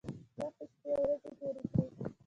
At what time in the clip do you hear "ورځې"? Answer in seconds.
1.07-1.29